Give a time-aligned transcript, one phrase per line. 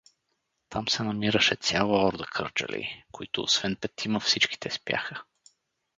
[0.69, 5.23] Там се намираше цяла орда кърджалии, които освен петима всичките спяха.